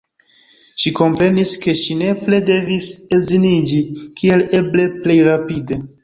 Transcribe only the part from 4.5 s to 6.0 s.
eble plej rapide.